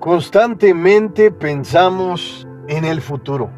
Constantemente 0.00 1.32
pensamos 1.32 2.46
en 2.68 2.84
el 2.84 3.00
futuro. 3.00 3.50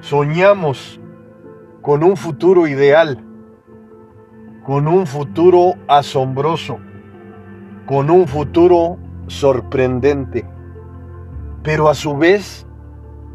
Soñamos 0.00 1.00
con 1.80 2.02
un 2.02 2.16
futuro 2.16 2.66
ideal, 2.66 3.24
con 4.64 4.88
un 4.88 5.06
futuro 5.06 5.74
asombroso, 5.86 6.78
con 7.86 8.10
un 8.10 8.26
futuro 8.26 8.98
sorprendente. 9.28 10.44
Pero 11.62 11.88
a 11.88 11.94
su 11.94 12.16
vez 12.16 12.66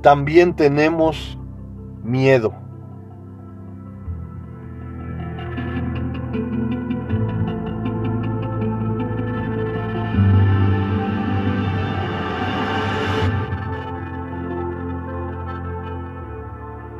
también 0.02 0.58
tenemos 0.58 1.40
miedo. 2.04 2.67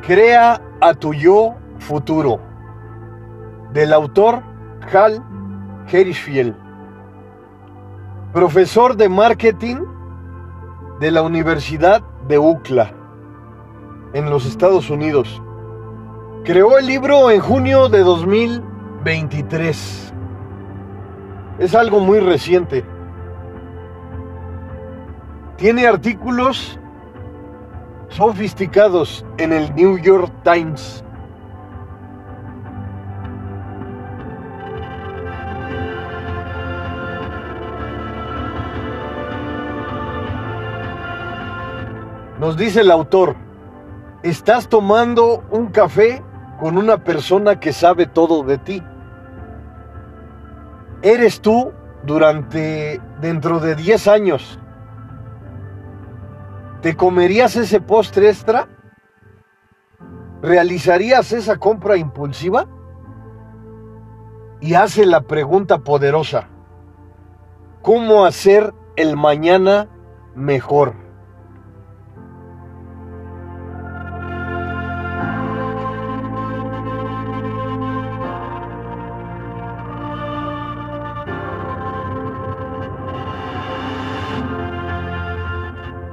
Crea 0.08 0.60
a 0.80 0.94
tu 0.94 1.12
yo 1.12 1.54
futuro. 1.80 2.40
Del 3.74 3.92
autor 3.92 4.42
Hal 4.90 5.22
Herishfield. 5.86 6.56
Profesor 8.32 8.96
de 8.96 9.10
marketing 9.10 9.76
de 10.98 11.10
la 11.10 11.20
Universidad 11.20 12.00
de 12.26 12.38
UCLA 12.38 12.90
en 14.14 14.30
los 14.30 14.46
Estados 14.46 14.88
Unidos. 14.88 15.42
Creó 16.42 16.78
el 16.78 16.86
libro 16.86 17.30
en 17.30 17.42
junio 17.42 17.90
de 17.90 17.98
2023. 17.98 20.14
Es 21.58 21.74
algo 21.74 22.00
muy 22.00 22.20
reciente. 22.20 22.82
Tiene 25.58 25.86
artículos 25.86 26.80
sofisticados 28.08 29.24
en 29.38 29.52
el 29.52 29.74
New 29.74 29.98
York 29.98 30.32
Times. 30.42 31.04
Nos 42.38 42.56
dice 42.56 42.82
el 42.82 42.90
autor, 42.90 43.34
estás 44.22 44.68
tomando 44.68 45.42
un 45.50 45.66
café 45.68 46.22
con 46.60 46.78
una 46.78 47.02
persona 47.02 47.58
que 47.58 47.72
sabe 47.72 48.06
todo 48.06 48.44
de 48.44 48.58
ti. 48.58 48.82
Eres 51.02 51.40
tú 51.40 51.72
durante 52.04 53.00
dentro 53.20 53.58
de 53.58 53.74
10 53.74 54.08
años 54.08 54.58
¿Te 56.82 56.96
comerías 56.96 57.56
ese 57.56 57.80
postre 57.80 58.28
extra? 58.28 58.68
¿Realizarías 60.42 61.32
esa 61.32 61.56
compra 61.56 61.96
impulsiva? 61.96 62.68
Y 64.60 64.74
hace 64.74 65.04
la 65.04 65.22
pregunta 65.22 65.78
poderosa, 65.78 66.48
¿cómo 67.82 68.24
hacer 68.24 68.72
el 68.96 69.16
mañana 69.16 69.88
mejor? 70.36 71.07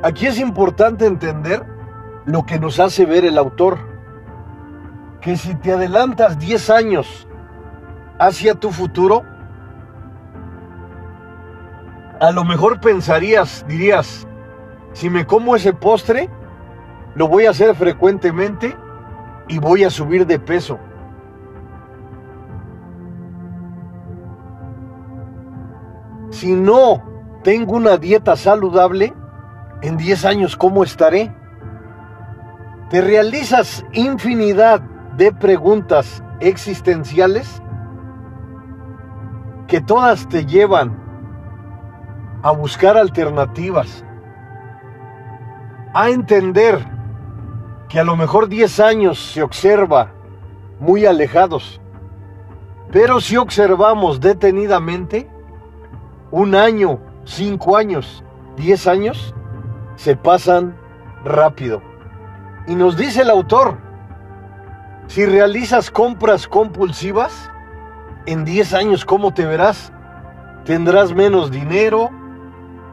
Aquí 0.05 0.27
es 0.27 0.39
importante 0.39 1.07
entender 1.07 1.66
lo 2.25 2.45
que 2.45 2.59
nos 2.59 2.79
hace 2.79 3.07
ver 3.07 3.25
el 3.25 3.39
autor. 3.39 3.79
Que 5.19 5.35
si 5.35 5.55
te 5.55 5.71
adelantas 5.71 6.38
10 6.38 6.69
años 6.69 7.27
hacia 8.19 8.53
tu 8.53 8.69
futuro, 8.69 9.23
a 12.19 12.31
lo 12.31 12.43
mejor 12.43 12.79
pensarías, 12.79 13.66
dirías, 13.67 14.27
si 14.93 15.09
me 15.09 15.25
como 15.25 15.55
ese 15.55 15.73
postre, 15.73 16.29
lo 17.16 17.27
voy 17.27 17.47
a 17.47 17.49
hacer 17.49 17.73
frecuentemente 17.73 18.77
y 19.47 19.57
voy 19.57 19.85
a 19.85 19.89
subir 19.89 20.27
de 20.27 20.37
peso. 20.37 20.77
Si 26.29 26.53
no 26.53 27.01
tengo 27.41 27.73
una 27.73 27.97
dieta 27.97 28.35
saludable, 28.35 29.11
en 29.81 29.97
10 29.97 30.25
años 30.25 30.56
cómo 30.56 30.84
estaré? 30.84 31.34
¿Te 32.90 33.02
realizas 33.02 33.86
infinidad 33.94 34.81
de 35.18 35.31
preguntas 35.31 36.24
existenciales 36.40 37.62
que 39.68 39.81
todas 39.81 40.28
te 40.30 40.46
llevan 40.46 40.96
a 42.44 42.52
buscar 42.52 42.96
alternativas, 42.96 44.06
a 45.94 46.09
entender 46.09 46.85
que 47.90 48.00
a 48.00 48.03
lo 48.03 48.16
mejor 48.16 48.47
10 48.47 48.80
años 48.80 49.31
se 49.34 49.41
observa 49.41 50.12
muy 50.80 51.06
alejados, 51.06 51.81
pero 52.91 53.19
si 53.19 53.38
observamos 53.38 54.19
detenidamente, 54.19 55.30
un 56.31 56.56
año, 56.56 57.00
cinco 57.24 57.78
años, 57.78 58.24
diez 58.58 58.88
años, 58.88 59.34
se 59.95 60.16
pasan 60.16 60.75
rápido. 61.23 61.81
Y 62.67 62.75
nos 62.75 62.97
dice 62.97 63.22
el 63.22 63.29
autor, 63.29 63.78
si 65.07 65.25
realizas 65.25 65.91
compras 65.91 66.47
compulsivas, 66.47 67.51
en 68.25 68.44
10 68.44 68.73
años, 68.73 69.05
¿cómo 69.05 69.34
te 69.34 69.45
verás? 69.45 69.91
¿Tendrás 70.63 71.13
menos 71.13 71.51
dinero? 71.51 72.09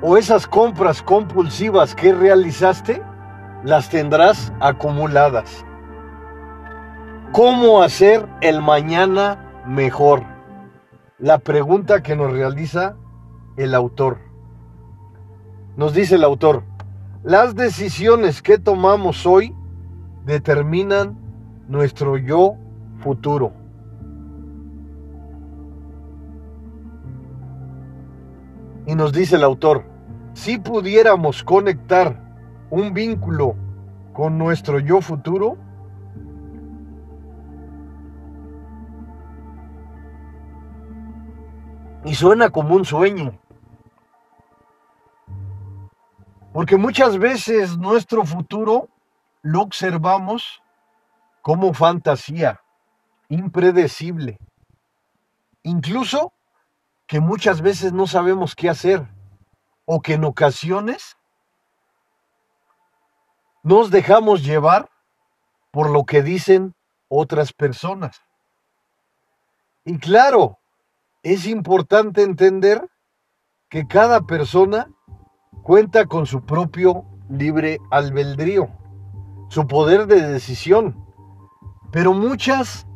¿O 0.02 0.16
esas 0.16 0.46
compras 0.46 1.02
compulsivas 1.02 1.94
que 1.94 2.12
realizaste, 2.12 3.02
las 3.64 3.88
tendrás 3.88 4.52
acumuladas? 4.60 5.64
¿Cómo 7.32 7.82
hacer 7.82 8.28
el 8.42 8.60
mañana 8.60 9.62
mejor? 9.66 10.22
La 11.18 11.38
pregunta 11.38 12.02
que 12.02 12.14
nos 12.14 12.30
realiza 12.30 12.96
el 13.56 13.74
autor. 13.74 14.18
Nos 15.76 15.94
dice 15.94 16.16
el 16.16 16.24
autor, 16.24 16.62
las 17.22 17.54
decisiones 17.54 18.42
que 18.42 18.58
tomamos 18.58 19.26
hoy 19.26 19.54
determinan 20.24 21.16
nuestro 21.68 22.16
yo 22.16 22.56
futuro. 22.98 23.52
Y 28.86 28.96
nos 28.96 29.12
dice 29.12 29.36
el 29.36 29.44
autor, 29.44 29.84
si 30.34 30.58
pudiéramos 30.58 31.44
conectar 31.44 32.18
un 32.70 32.92
vínculo 32.92 33.54
con 34.12 34.36
nuestro 34.36 34.80
yo 34.80 35.00
futuro, 35.00 35.56
y 42.04 42.14
suena 42.14 42.50
como 42.50 42.74
un 42.74 42.84
sueño, 42.84 43.32
Porque 46.62 46.76
muchas 46.76 47.18
veces 47.18 47.76
nuestro 47.76 48.24
futuro 48.24 48.88
lo 49.42 49.62
observamos 49.62 50.62
como 51.40 51.74
fantasía, 51.74 52.60
impredecible. 53.28 54.38
Incluso 55.64 56.32
que 57.08 57.18
muchas 57.18 57.62
veces 57.62 57.92
no 57.92 58.06
sabemos 58.06 58.54
qué 58.54 58.68
hacer 58.68 59.08
o 59.86 60.00
que 60.02 60.14
en 60.14 60.22
ocasiones 60.22 61.16
nos 63.64 63.90
dejamos 63.90 64.44
llevar 64.44 64.88
por 65.72 65.90
lo 65.90 66.04
que 66.04 66.22
dicen 66.22 66.76
otras 67.08 67.52
personas. 67.52 68.22
Y 69.84 69.98
claro, 69.98 70.60
es 71.24 71.44
importante 71.44 72.22
entender 72.22 72.88
que 73.68 73.88
cada 73.88 74.20
persona 74.20 74.86
cuenta 75.62 76.06
con 76.06 76.26
su 76.26 76.42
propio 76.42 77.04
libre 77.28 77.78
albedrío, 77.90 78.68
su 79.48 79.66
poder 79.66 80.06
de 80.06 80.26
decisión, 80.26 80.96
pero 81.90 82.12
muchas 82.12 82.86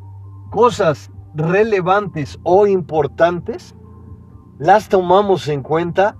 cosas 0.50 1.10
relevantes 1.34 2.38
o 2.42 2.66
importantes 2.66 3.74
las 4.58 4.88
tomamos 4.88 5.48
en 5.48 5.62
cuenta 5.62 6.16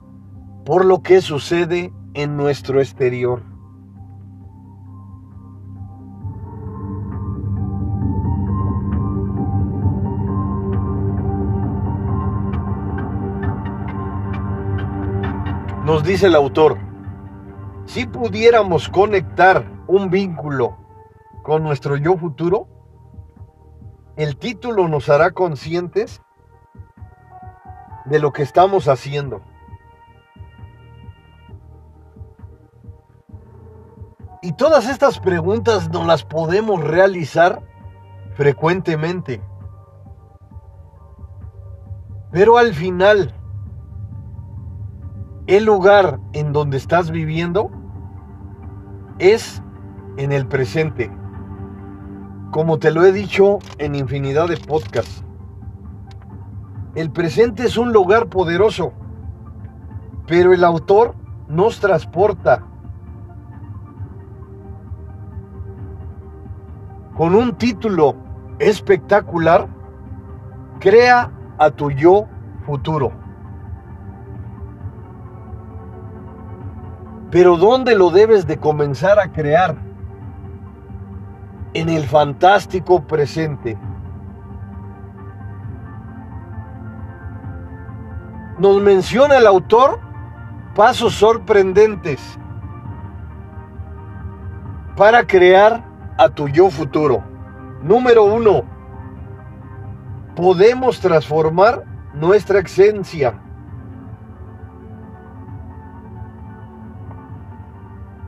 por 0.65 0.85
lo 0.85 1.03
que 1.03 1.21
sucede 1.21 1.93
en 2.15 2.37
nuestro 2.37 2.81
exterior. 2.81 3.43
Nos 15.87 16.03
dice 16.03 16.27
el 16.27 16.35
autor, 16.35 16.79
si 17.85 18.07
pudiéramos 18.07 18.89
conectar 18.89 19.71
un 19.87 20.11
vínculo 20.11 20.77
con 21.45 21.63
nuestro 21.63 21.97
yo 21.97 22.17
futuro, 22.17 22.67
el 24.17 24.37
título 24.37 24.89
nos 24.89 25.09
hará 25.09 25.31
conscientes 25.31 26.23
de 28.05 28.19
lo 28.19 28.33
que 28.33 28.43
estamos 28.43 28.89
haciendo. 28.89 29.43
Y 34.43 34.55
todas 34.55 34.89
estas 34.89 35.21
preguntas 35.21 35.89
no 35.91 36.05
las 36.05 36.25
podemos 36.25 36.83
realizar 36.83 37.63
frecuentemente. 38.35 39.41
Pero 42.33 42.59
al 42.59 42.75
final, 42.75 43.33
el 45.47 45.65
lugar 45.65 46.19
en 46.33 46.53
donde 46.53 46.77
estás 46.77 47.11
viviendo 47.11 47.71
es 49.19 49.63
en 50.17 50.33
el 50.33 50.47
presente. 50.47 51.11
Como 52.51 52.79
te 52.79 52.91
lo 52.91 53.05
he 53.05 53.13
dicho 53.13 53.59
en 53.79 53.95
infinidad 53.95 54.49
de 54.49 54.57
podcasts, 54.57 55.25
el 56.95 57.11
presente 57.11 57.65
es 57.65 57.77
un 57.77 57.93
lugar 57.93 58.29
poderoso, 58.29 58.93
pero 60.27 60.53
el 60.53 60.65
autor 60.65 61.15
nos 61.49 61.79
transporta 61.79 62.65
con 67.17 67.35
un 67.35 67.55
título 67.55 68.17
espectacular, 68.59 69.69
crea 70.81 71.31
a 71.59 71.71
tu 71.71 71.91
yo 71.91 72.27
futuro. 72.65 73.26
Pero 77.31 77.57
¿dónde 77.57 77.95
lo 77.95 78.11
debes 78.11 78.47
de 78.47 78.59
comenzar 78.59 79.19
a 79.19 79.33
crear? 79.33 79.77
En 81.75 81.89
el 81.89 82.05
fantástico 82.05 83.03
presente. 83.03 83.77
Nos 88.59 88.81
menciona 88.81 89.37
el 89.37 89.47
autor 89.47 90.01
pasos 90.75 91.15
sorprendentes 91.15 92.21
para 94.97 95.27
crear 95.27 95.85
a 96.17 96.29
tu 96.29 96.49
yo 96.49 96.71
futuro. 96.71 97.23
Número 97.83 98.25
uno, 98.25 98.63
podemos 100.35 101.01
transformar 101.01 101.85
nuestra 102.15 102.61
esencia. 102.61 103.41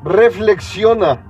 Reflexiona. 0.09 1.25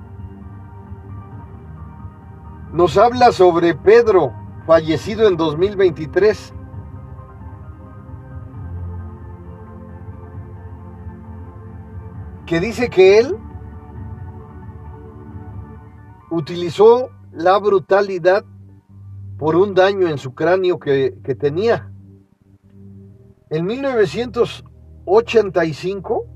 Nos 2.72 2.96
habla 2.96 3.32
sobre 3.32 3.74
Pedro, 3.74 4.32
fallecido 4.68 5.26
en 5.26 5.36
2023. 5.36 6.54
Que 12.46 12.60
dice 12.60 12.88
que 12.88 13.18
él 13.18 13.36
utilizó 16.30 17.10
la 17.32 17.58
brutalidad 17.58 18.44
por 19.38 19.56
un 19.56 19.74
daño 19.74 20.06
en 20.06 20.18
su 20.18 20.36
cráneo 20.36 20.78
que, 20.78 21.10
tenía. 21.36 21.90
En 23.50 23.66
1985 23.66 26.26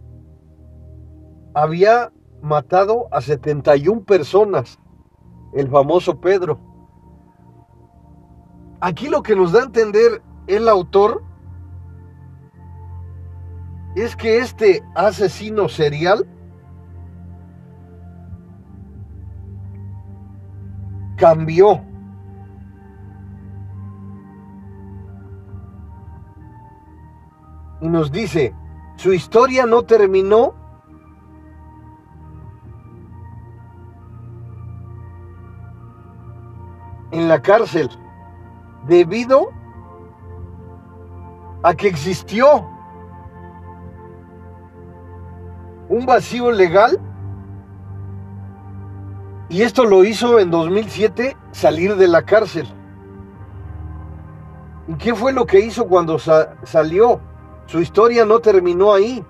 había 1.54 2.10
matado 2.42 3.08
a 3.12 3.20
71 3.20 4.02
personas, 4.02 4.78
el 5.54 5.68
famoso 5.68 6.20
Pedro. 6.20 6.58
Aquí 8.80 9.08
lo 9.08 9.22
que 9.22 9.36
nos 9.36 9.52
da 9.52 9.60
a 9.60 9.64
entender 9.64 10.22
el 10.48 10.68
autor 10.68 11.22
es 13.94 14.16
que 14.16 14.38
este 14.38 14.82
asesino 14.94 15.68
serial 15.68 16.26
cambió 21.16 21.80
y 27.80 27.88
nos 27.88 28.10
dice, 28.10 28.54
su 28.96 29.12
historia 29.12 29.66
no 29.66 29.82
terminó 29.82 30.61
en 37.12 37.28
la 37.28 37.40
cárcel 37.40 37.88
debido 38.86 39.50
a 41.62 41.74
que 41.74 41.88
existió 41.88 42.66
un 45.88 46.04
vacío 46.04 46.50
legal 46.50 46.98
y 49.48 49.62
esto 49.62 49.84
lo 49.84 50.02
hizo 50.02 50.38
en 50.38 50.50
2007 50.50 51.36
salir 51.52 51.96
de 51.96 52.08
la 52.08 52.22
cárcel. 52.22 52.66
¿Y 54.88 54.94
qué 54.94 55.14
fue 55.14 55.32
lo 55.32 55.44
que 55.44 55.60
hizo 55.60 55.86
cuando 55.86 56.18
salió? 56.18 57.20
Su 57.66 57.80
historia 57.80 58.24
no 58.24 58.40
terminó 58.40 58.94
ahí. 58.94 59.22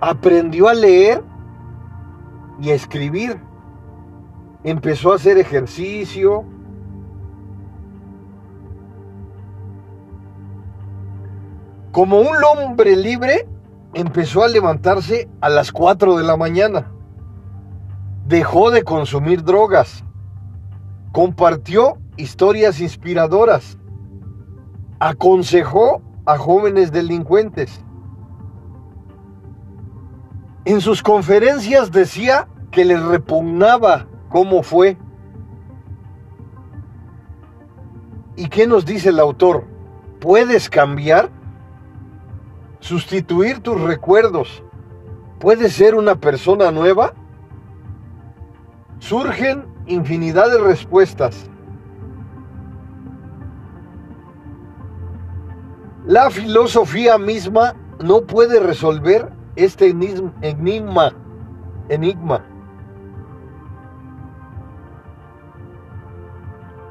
Aprendió 0.00 0.68
a 0.68 0.74
leer 0.74 1.22
y 2.60 2.70
a 2.70 2.74
escribir. 2.74 3.40
Empezó 4.64 5.12
a 5.12 5.14
hacer 5.14 5.38
ejercicio. 5.38 6.44
Como 11.92 12.20
un 12.20 12.38
hombre 12.42 12.96
libre, 12.96 13.46
empezó 13.92 14.42
a 14.42 14.48
levantarse 14.48 15.28
a 15.42 15.50
las 15.50 15.70
4 15.72 16.16
de 16.16 16.24
la 16.24 16.38
mañana. 16.38 16.90
Dejó 18.26 18.70
de 18.70 18.82
consumir 18.82 19.44
drogas. 19.44 20.02
Compartió 21.12 21.98
historias 22.16 22.80
inspiradoras. 22.80 23.76
Aconsejó 25.00 26.00
a 26.24 26.38
jóvenes 26.38 26.92
delincuentes. 26.92 27.84
En 30.64 30.80
sus 30.80 31.02
conferencias 31.02 31.92
decía 31.92 32.48
que 32.70 32.86
les 32.86 33.02
repugnaba 33.02 34.06
cómo 34.30 34.62
fue. 34.62 34.96
¿Y 38.34 38.48
qué 38.48 38.66
nos 38.66 38.86
dice 38.86 39.10
el 39.10 39.20
autor? 39.20 39.66
¿Puedes 40.20 40.70
cambiar? 40.70 41.41
¿Sustituir 42.82 43.60
tus 43.60 43.80
recuerdos? 43.80 44.60
¿Puedes 45.38 45.72
ser 45.72 45.94
una 45.94 46.16
persona 46.16 46.72
nueva? 46.72 47.14
Surgen 48.98 49.66
infinidad 49.86 50.50
de 50.50 50.58
respuestas. 50.58 51.48
La 56.06 56.28
filosofía 56.30 57.18
misma 57.18 57.76
no 58.00 58.22
puede 58.22 58.58
resolver 58.58 59.32
este 59.54 59.90
enigma, 60.40 61.14
enigma. 61.88 62.44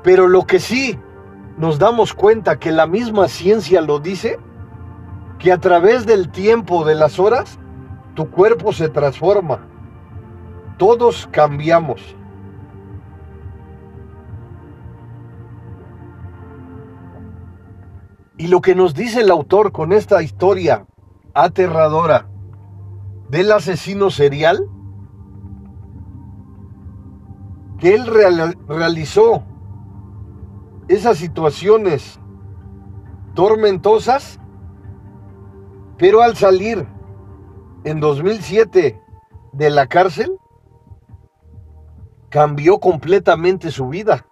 Pero 0.04 0.30
lo 0.30 0.48
que 0.48 0.62
sí 0.62 0.98
nos 1.58 1.80
damos 1.80 2.14
cuenta 2.14 2.58
que 2.60 2.72
la 2.72 2.88
misma 2.88 3.28
ciencia 3.28 3.82
lo 3.82 4.00
dice, 4.00 4.40
que 5.42 5.52
a 5.52 5.58
través 5.58 6.06
del 6.06 6.30
tiempo 6.30 6.86
de 6.86 6.94
las 6.94 7.18
horas, 7.18 7.58
tu 8.14 8.30
cuerpo 8.30 8.74
se 8.74 8.90
transforma. 8.90 9.68
Todos 10.78 11.28
cambiamos. 11.32 12.16
Y 18.38 18.48
lo 18.48 18.62
que 18.62 18.76
nos 18.76 18.94
dice 18.94 19.22
el 19.22 19.32
autor 19.32 19.72
con 19.72 19.94
esta 19.94 20.22
historia 20.22 20.86
aterradora 21.34 22.28
del 23.30 23.52
asesino 23.52 24.12
serial, 24.12 24.68
que 27.80 27.96
él 27.96 28.06
realizó 28.68 29.44
esas 30.88 31.18
situaciones 31.18 32.20
tormentosas, 33.34 34.41
pero 36.02 36.24
al 36.24 36.36
salir 36.36 36.88
en 37.84 38.00
2007 38.00 39.00
de 39.52 39.70
la 39.70 39.86
cárcel, 39.86 40.36
cambió 42.30 42.80
completamente 42.80 43.70
su 43.70 43.88
vida. 43.88 44.26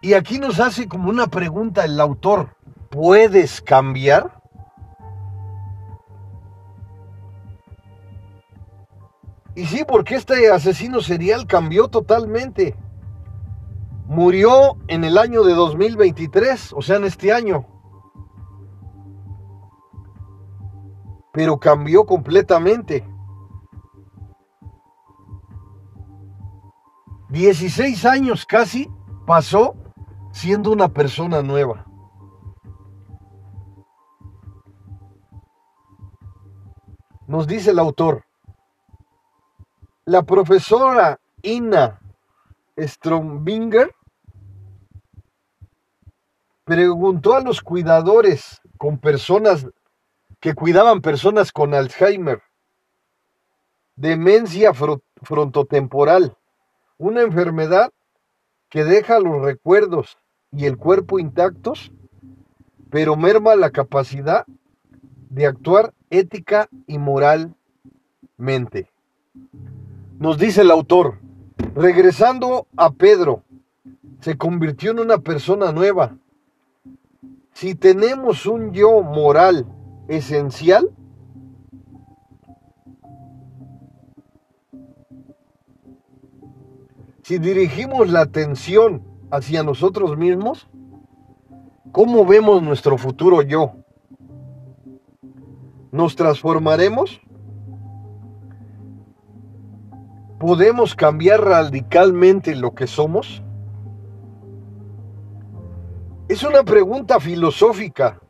Y 0.00 0.14
aquí 0.14 0.38
nos 0.38 0.60
hace 0.60 0.88
como 0.88 1.10
una 1.10 1.26
pregunta 1.26 1.84
el 1.84 2.00
autor, 2.00 2.56
¿puedes 2.88 3.60
cambiar? 3.60 4.40
Y 9.54 9.66
sí, 9.66 9.84
porque 9.86 10.14
este 10.14 10.50
asesino 10.50 11.02
serial 11.02 11.46
cambió 11.46 11.88
totalmente. 11.88 12.76
Murió 14.06 14.78
en 14.88 15.04
el 15.04 15.18
año 15.18 15.42
de 15.42 15.52
2023, 15.52 16.72
o 16.72 16.80
sea, 16.80 16.96
en 16.96 17.04
este 17.04 17.30
año. 17.30 17.66
Pero 21.32 21.58
cambió 21.58 22.04
completamente. 22.04 23.06
16 27.30 28.04
años 28.04 28.44
casi 28.44 28.90
pasó 29.26 29.74
siendo 30.32 30.70
una 30.70 30.88
persona 30.88 31.42
nueva. 31.42 31.86
Nos 37.26 37.46
dice 37.46 37.70
el 37.70 37.78
autor, 37.78 38.26
la 40.04 40.22
profesora 40.22 41.18
Ina 41.40 41.98
Strombinger 42.76 43.94
preguntó 46.64 47.34
a 47.34 47.40
los 47.40 47.62
cuidadores 47.62 48.60
con 48.76 48.98
personas 48.98 49.66
que 50.42 50.54
cuidaban 50.54 51.02
personas 51.02 51.52
con 51.52 51.72
Alzheimer, 51.72 52.42
demencia 53.94 54.72
frontotemporal, 55.22 56.36
una 56.98 57.22
enfermedad 57.22 57.92
que 58.68 58.82
deja 58.82 59.20
los 59.20 59.40
recuerdos 59.40 60.18
y 60.50 60.66
el 60.66 60.78
cuerpo 60.78 61.20
intactos, 61.20 61.92
pero 62.90 63.14
merma 63.14 63.54
la 63.54 63.70
capacidad 63.70 64.44
de 65.30 65.46
actuar 65.46 65.94
ética 66.10 66.68
y 66.88 66.98
moralmente. 66.98 68.90
Nos 70.18 70.38
dice 70.38 70.62
el 70.62 70.72
autor, 70.72 71.20
regresando 71.76 72.66
a 72.76 72.90
Pedro, 72.90 73.44
se 74.20 74.36
convirtió 74.36 74.90
en 74.90 74.98
una 74.98 75.18
persona 75.18 75.70
nueva. 75.70 76.16
Si 77.52 77.76
tenemos 77.76 78.44
un 78.44 78.72
yo 78.72 79.02
moral 79.02 79.66
esencial, 80.16 80.90
si 87.22 87.38
dirigimos 87.38 88.10
la 88.10 88.20
atención 88.20 89.02
hacia 89.30 89.62
nosotros 89.62 90.18
mismos, 90.18 90.68
¿cómo 91.92 92.26
vemos 92.26 92.62
nuestro 92.62 92.98
futuro 92.98 93.40
yo? 93.40 93.72
¿Nos 95.90 96.14
transformaremos? 96.14 97.20
¿Podemos 100.38 100.94
cambiar 100.94 101.40
radicalmente 101.42 102.54
lo 102.54 102.74
que 102.74 102.86
somos? 102.86 103.42
Es 106.28 106.42
una 106.42 106.64
pregunta 106.64 107.18
filosófica. 107.18 108.20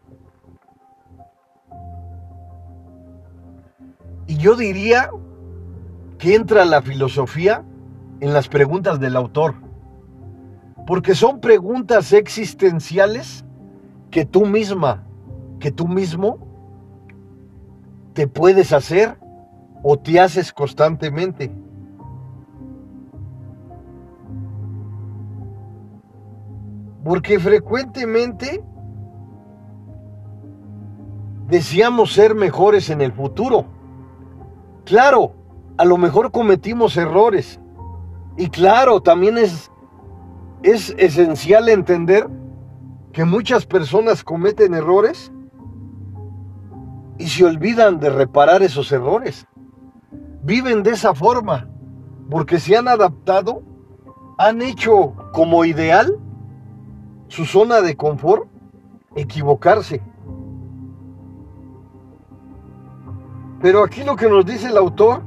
Y 4.27 4.37
yo 4.37 4.57
diría 4.57 5.11
que 6.19 6.35
entra 6.35 6.65
la 6.65 6.83
filosofía 6.83 7.65
en 8.21 8.33
las 8.33 8.49
preguntas 8.49 9.01
del 9.01 9.17
autor. 9.17 9.55
Porque 10.87 11.15
son 11.15 11.41
preguntas 11.41 12.13
existenciales 12.13 13.45
que 14.11 14.25
tú 14.25 14.47
misma, 14.47 15.05
que 15.59 15.73
tú 15.73 15.89
mismo 15.89 16.39
te 18.15 18.29
puedes 18.29 18.73
hacer 18.73 19.19
o 19.83 19.99
te 19.99 20.21
haces 20.21 20.53
constantemente. 20.53 21.53
Porque 27.05 27.41
frecuentemente 27.41 28.63
deseamos 31.49 32.13
ser 32.13 32.35
mejores 32.35 32.91
en 32.91 33.01
el 33.01 33.13
futuro. 33.13 33.82
Claro, 34.85 35.33
a 35.77 35.85
lo 35.85 35.97
mejor 35.97 36.31
cometimos 36.31 36.97
errores. 36.97 37.61
Y 38.37 38.49
claro, 38.49 39.01
también 39.01 39.39
es, 39.39 39.71
es 40.63 40.95
esencial 40.99 41.69
entender 41.69 42.29
que 43.13 43.25
muchas 43.25 43.67
personas 43.67 44.25
cometen 44.25 44.75
errores 44.75 45.33
y 47.19 47.29
se 47.29 47.45
olvidan 47.45 48.01
de 48.01 48.11
reparar 48.11 48.63
esos 48.63 48.91
errores. 48.91 49.47
Viven 50.43 50.83
de 50.83 50.91
esa 50.91 51.15
forma 51.15 51.69
porque 52.31 52.59
se 52.59 52.77
han 52.77 52.89
adaptado, 52.89 53.63
han 54.39 54.63
hecho 54.63 55.15
como 55.33 55.65
ideal 55.65 56.17
su 57.29 57.45
zona 57.45 57.81
de 57.81 57.97
confort 57.97 58.49
equivocarse. 59.15 60.03
Pero 63.63 63.85
aquí 63.85 64.03
lo 64.03 64.17
que 64.17 64.29
nos 64.29 64.45
dice 64.45 64.67
el 64.67 64.77
autor, 64.77 65.23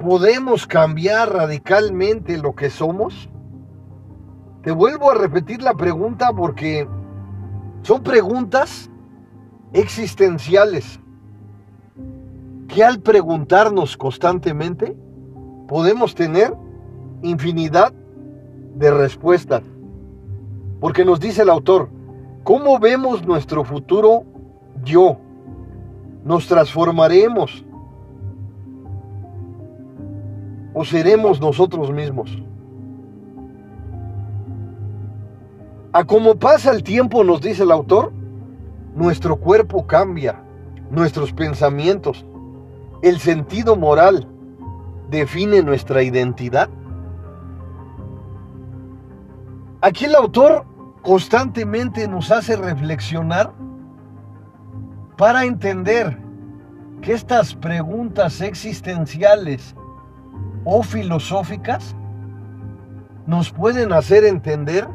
¿podemos 0.00 0.68
cambiar 0.68 1.32
radicalmente 1.32 2.38
lo 2.38 2.54
que 2.54 2.70
somos? 2.70 3.28
Te 4.62 4.70
vuelvo 4.70 5.10
a 5.10 5.14
repetir 5.14 5.60
la 5.60 5.74
pregunta 5.74 6.32
porque 6.32 6.88
son 7.82 8.04
preguntas 8.04 8.88
existenciales 9.72 11.00
que 12.68 12.84
al 12.84 13.00
preguntarnos 13.00 13.96
constantemente 13.96 14.96
podemos 15.66 16.14
tener 16.14 16.54
infinidad 17.22 17.92
de 18.76 18.92
respuestas. 18.92 19.62
Porque 20.78 21.04
nos 21.04 21.18
dice 21.18 21.42
el 21.42 21.50
autor, 21.50 21.90
¿cómo 22.44 22.78
vemos 22.78 23.26
nuestro 23.26 23.64
futuro 23.64 24.22
yo? 24.84 25.23
¿Nos 26.24 26.46
transformaremos? 26.46 27.64
¿O 30.72 30.84
seremos 30.84 31.40
nosotros 31.40 31.92
mismos? 31.92 32.42
A 35.92 36.04
como 36.04 36.34
pasa 36.36 36.72
el 36.72 36.82
tiempo, 36.82 37.22
nos 37.22 37.40
dice 37.40 37.62
el 37.62 37.70
autor, 37.70 38.12
nuestro 38.96 39.36
cuerpo 39.36 39.86
cambia, 39.86 40.42
nuestros 40.90 41.32
pensamientos, 41.32 42.24
el 43.02 43.20
sentido 43.20 43.76
moral 43.76 44.26
define 45.10 45.62
nuestra 45.62 46.02
identidad. 46.02 46.68
Aquí 49.82 50.06
el 50.06 50.14
autor 50.14 50.64
constantemente 51.02 52.08
nos 52.08 52.30
hace 52.30 52.56
reflexionar 52.56 53.52
para 55.16 55.44
entender 55.44 56.18
que 57.00 57.12
estas 57.12 57.54
preguntas 57.54 58.40
existenciales 58.40 59.74
o 60.64 60.82
filosóficas 60.82 61.94
nos 63.26 63.50
pueden 63.50 63.92
hacer 63.92 64.24
entender 64.24 64.86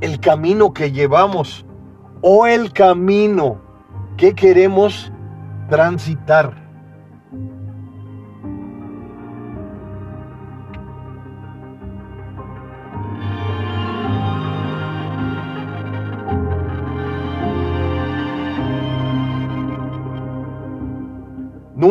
el 0.00 0.20
camino 0.20 0.72
que 0.72 0.92
llevamos 0.92 1.64
o 2.20 2.46
el 2.46 2.72
camino 2.72 3.60
que 4.16 4.34
queremos 4.34 5.12
transitar. 5.68 6.61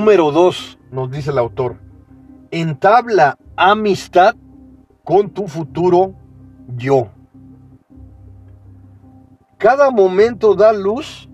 Número 0.02 0.32
dos, 0.32 0.80
nos 0.90 1.12
dice 1.12 1.30
el 1.30 1.38
autor, 1.38 1.76
entabla 2.50 3.38
amistad 3.56 4.36
con 5.04 5.30
tu 5.30 5.48
futuro 5.48 6.16
yo. 6.76 7.10
Cada 9.60 9.92
momento 9.92 10.56
da 10.56 10.74
luz 10.74 11.30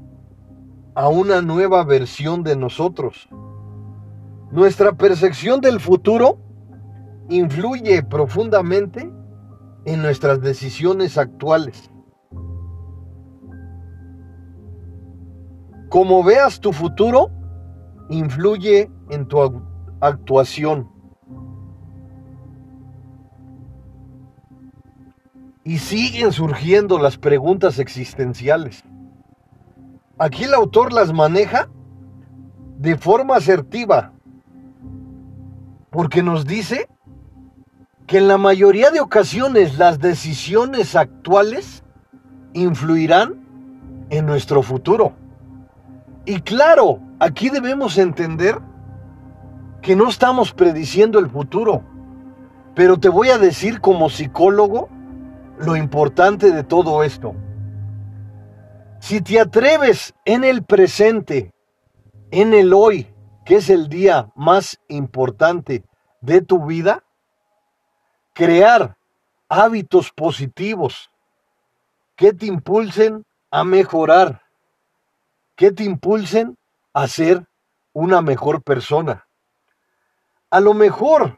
a 0.95 1.07
una 1.07 1.41
nueva 1.41 1.85
versión 1.85 2.43
de 2.43 2.57
nosotros. 2.57 3.29
Nuestra 4.51 4.91
percepción 4.91 5.61
del 5.61 5.79
futuro 5.79 6.37
influye 7.29 8.03
profundamente 8.03 9.09
en 9.85 10.01
nuestras 10.01 10.41
decisiones 10.41 11.17
actuales. 11.17 11.89
Como 15.87 16.21
veas 16.21 16.59
tu 16.59 16.73
futuro, 16.73 17.31
influye 18.09 18.89
en 19.09 19.27
tu 19.27 19.61
actuación. 20.01 20.97
y 25.67 25.79
siguen 25.79 26.31
surgiendo 26.31 26.97
las 26.97 27.17
preguntas 27.17 27.77
existenciales. 27.77 28.85
Aquí 30.17 30.45
el 30.45 30.53
autor 30.53 30.93
las 30.93 31.11
maneja 31.11 31.67
de 32.77 32.95
forma 32.95 33.35
asertiva, 33.35 34.13
porque 35.89 36.23
nos 36.23 36.45
dice 36.45 36.87
que 38.05 38.19
en 38.19 38.29
la 38.29 38.37
mayoría 38.37 38.91
de 38.91 39.01
ocasiones 39.01 39.77
las 39.77 39.99
decisiones 39.99 40.95
actuales 40.95 41.83
influirán 42.53 43.45
en 44.09 44.25
nuestro 44.25 44.63
futuro. 44.63 45.17
Y 46.25 46.39
claro, 46.39 47.01
aquí 47.19 47.49
debemos 47.49 47.97
entender 47.97 48.59
que 49.81 49.95
no 49.95 50.09
estamos 50.09 50.53
prediciendo 50.53 51.19
el 51.19 51.29
futuro, 51.29 51.83
pero 52.75 52.99
te 52.99 53.09
voy 53.09 53.29
a 53.29 53.37
decir 53.37 53.81
como 53.81 54.09
psicólogo 54.09 54.89
lo 55.59 55.75
importante 55.75 56.51
de 56.51 56.63
todo 56.63 57.03
esto. 57.03 57.35
Si 58.99 59.21
te 59.21 59.39
atreves 59.39 60.13
en 60.25 60.43
el 60.43 60.63
presente, 60.63 61.53
en 62.31 62.53
el 62.53 62.73
hoy, 62.73 63.07
que 63.45 63.55
es 63.55 63.69
el 63.69 63.87
día 63.87 64.29
más 64.35 64.79
importante 64.89 65.83
de 66.21 66.41
tu 66.41 66.65
vida, 66.65 67.03
crear 68.33 68.97
hábitos 69.47 70.11
positivos 70.11 71.09
que 72.15 72.33
te 72.33 72.47
impulsen 72.47 73.23
a 73.51 73.63
mejorar, 73.63 74.41
que 75.55 75.71
te 75.71 75.83
impulsen 75.83 76.56
a 76.97 77.07
ser 77.07 77.45
una 77.93 78.23
mejor 78.23 78.63
persona. 78.63 79.27
A 80.49 80.59
lo 80.59 80.73
mejor 80.73 81.37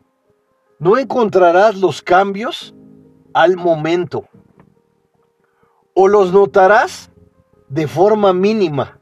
no 0.79 0.97
encontrarás 0.97 1.75
los 1.75 2.01
cambios 2.01 2.73
al 3.33 3.57
momento 3.57 4.23
o 5.93 6.07
los 6.07 6.31
notarás 6.31 7.11
de 7.67 7.89
forma 7.89 8.31
mínima. 8.31 8.99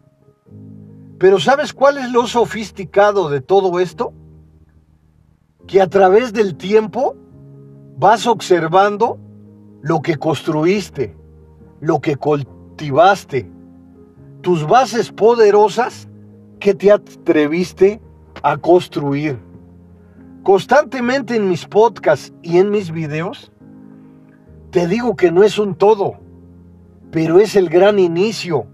Pero 1.19 1.39
¿sabes 1.39 1.73
cuál 1.73 1.99
es 1.99 2.11
lo 2.11 2.25
sofisticado 2.25 3.29
de 3.29 3.41
todo 3.41 3.79
esto? 3.79 4.13
Que 5.67 5.79
a 5.79 5.87
través 5.87 6.33
del 6.33 6.57
tiempo 6.57 7.15
vas 7.97 8.25
observando 8.25 9.19
lo 9.83 10.01
que 10.01 10.15
construiste, 10.15 11.15
lo 11.81 11.99
que 12.01 12.15
cultivaste, 12.15 13.47
tus 14.41 14.65
bases 14.65 15.11
poderosas 15.11 16.07
que 16.59 16.73
te 16.73 16.91
atreviste 16.91 18.01
a 18.43 18.57
construir. 18.57 19.39
Constantemente 20.43 21.35
en 21.35 21.49
mis 21.49 21.65
podcasts 21.65 22.33
y 22.41 22.57
en 22.57 22.69
mis 22.69 22.91
videos, 22.91 23.51
te 24.71 24.87
digo 24.87 25.15
que 25.15 25.31
no 25.31 25.43
es 25.43 25.59
un 25.59 25.75
todo, 25.75 26.17
pero 27.11 27.39
es 27.39 27.55
el 27.55 27.69
gran 27.69 27.99
inicio 27.99 28.67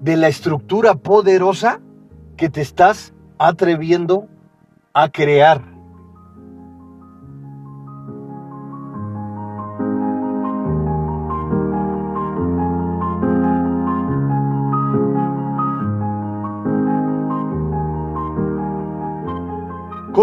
de 0.00 0.16
la 0.16 0.28
estructura 0.28 0.94
poderosa 0.94 1.80
que 2.36 2.50
te 2.50 2.60
estás 2.60 3.14
atreviendo 3.38 4.28
a 4.92 5.08
crear. 5.08 5.73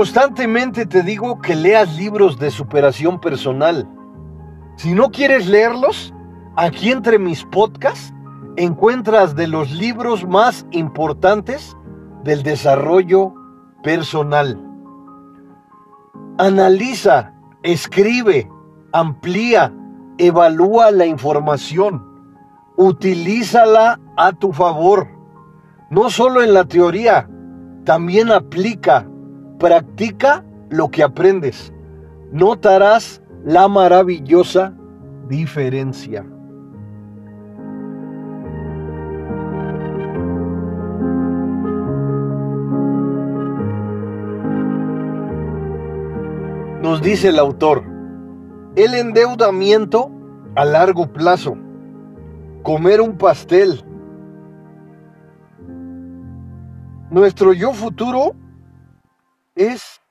Constantemente 0.02 0.88
te 0.88 1.04
digo 1.04 1.40
que 1.42 1.56
leas 1.56 1.96
libros 1.96 2.40
de 2.40 2.50
superación 2.50 3.22
personal. 3.22 3.88
Si 4.76 4.96
no 4.96 5.12
quieres 5.12 5.46
leerlos, 5.48 6.12
aquí 6.56 6.90
entre 6.90 7.20
mis 7.20 7.44
podcasts 7.44 8.12
encuentras 8.56 9.36
de 9.36 9.46
los 9.46 9.70
libros 9.70 10.28
más 10.28 10.66
importantes 10.72 11.78
del 12.24 12.42
desarrollo 12.42 13.36
personal. 13.84 14.60
Analiza, 16.40 17.36
escribe, 17.62 18.50
amplía, 18.94 19.72
evalúa 20.18 20.90
la 20.90 21.06
información, 21.06 22.04
utilízala 22.76 24.00
a 24.18 24.34
tu 24.34 24.52
favor, 24.52 25.08
no 25.92 26.10
solo 26.10 26.42
en 26.42 26.56
la 26.56 26.66
teoría, 26.66 27.30
también 27.86 28.32
aplica, 28.32 29.08
practica 29.62 30.44
lo 30.72 30.90
que 30.90 31.04
aprendes. 31.04 31.72
Notarás 32.32 33.22
la 33.46 33.68
maravillosa 33.68 34.74
diferencia. 35.30 36.26
Nos 46.82 47.04
dice 47.04 47.30
el 47.30 47.38
autor, 47.38 47.84
el 48.76 48.96
endeudamiento 48.96 50.10
a 50.56 50.66
largo 50.66 51.06
plazo, 51.14 51.56
comer 52.64 53.00
un 53.00 53.16
pastel. 53.16 53.86
Nuestro 57.12 57.54
yo 57.54 57.74
futuro 57.74 58.41
es 59.56 60.02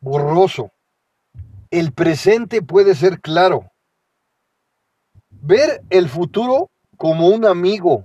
borroso. 0.00 0.70
El 1.70 1.92
presente 1.92 2.62
puede 2.62 2.94
ser 2.94 3.20
claro. 3.20 3.70
Ver 5.30 5.82
el 5.90 6.08
futuro 6.08 6.70
como 6.96 7.28
un 7.28 7.44
amigo, 7.44 8.04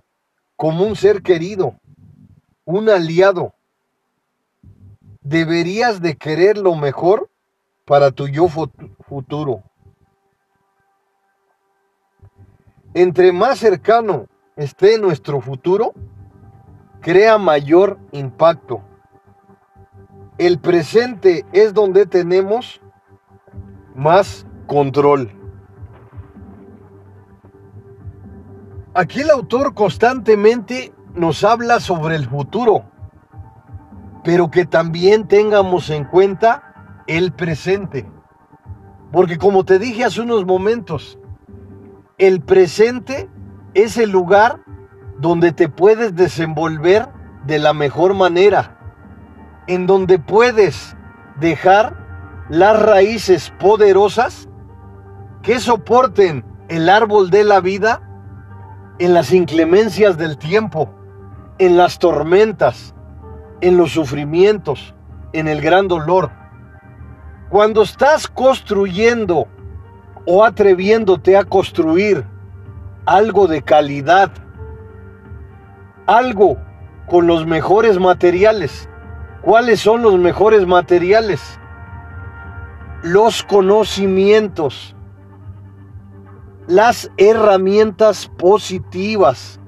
como 0.56 0.86
un 0.86 0.96
ser 0.96 1.22
querido, 1.22 1.76
un 2.66 2.90
aliado 2.90 3.54
deberías 5.24 6.02
de 6.02 6.16
querer 6.16 6.58
lo 6.58 6.76
mejor 6.76 7.30
para 7.86 8.12
tu 8.12 8.28
yo 8.28 8.48
futuro. 8.48 9.64
Entre 12.94 13.32
más 13.32 13.58
cercano 13.58 14.28
esté 14.56 15.00
nuestro 15.00 15.42
futuro, 15.42 15.94
crea 17.02 17.38
mayor 17.38 17.98
impacto. 18.12 18.84
El 20.38 20.60
presente 20.60 21.46
es 21.54 21.74
donde 21.74 22.06
tenemos 22.06 22.82
más 23.96 24.46
control. 24.68 25.32
Aquí 28.94 29.22
el 29.22 29.30
autor 29.30 29.74
constantemente 29.74 30.94
nos 31.16 31.44
habla 31.44 31.80
sobre 31.80 32.16
el 32.16 32.28
futuro 32.28 32.86
pero 34.24 34.50
que 34.50 34.66
también 34.66 35.28
tengamos 35.28 35.90
en 35.90 36.06
cuenta 36.06 37.04
el 37.08 37.34
presente. 37.34 38.10
Porque 39.12 39.38
como 39.38 39.66
te 39.66 39.78
dije 39.78 40.06
hace 40.06 40.22
unos 40.22 40.46
momentos, 40.46 41.20
el 42.18 42.42
presente 42.42 43.30
es 43.74 43.98
el 43.98 44.12
lugar 44.12 44.62
donde 45.20 45.52
te 45.52 45.70
puedes 45.70 46.16
desenvolver 46.16 47.10
de 47.46 47.60
la 47.60 47.74
mejor 47.74 48.14
manera, 48.14 48.73
en 49.68 49.88
donde 49.88 50.20
puedes 50.20 50.96
dejar 51.40 51.96
las 52.50 52.82
raíces 52.82 53.54
poderosas 53.60 54.48
que 55.42 55.60
soporten 55.60 56.46
el 56.70 56.90
árbol 56.90 57.30
de 57.30 57.44
la 57.44 57.60
vida 57.60 58.02
en 59.00 59.14
las 59.14 59.34
inclemencias 59.34 60.18
del 60.18 60.38
tiempo, 60.38 60.94
en 61.58 61.78
las 61.78 62.00
tormentas, 62.00 62.94
en 63.62 63.78
los 63.78 63.92
sufrimientos, 63.92 64.94
en 65.34 65.48
el 65.48 65.62
gran 65.62 65.88
dolor. 65.88 66.32
Cuando 67.50 67.84
estás 67.84 68.28
construyendo 68.28 69.48
o 70.26 70.44
atreviéndote 70.44 71.38
a 71.38 71.44
construir 71.44 72.26
algo 73.06 73.48
de 73.48 73.62
calidad, 73.62 74.32
algo 76.06 76.58
con 77.08 77.28
los 77.28 77.46
mejores 77.46 78.00
materiales. 78.00 78.90
¿Cuáles 79.44 79.82
son 79.82 80.02
los 80.02 80.18
mejores 80.18 80.66
materiales? 80.66 81.60
Los 83.02 83.44
conocimientos, 83.44 84.96
las 86.66 87.12
herramientas 87.18 88.32
positivas, 88.38 89.60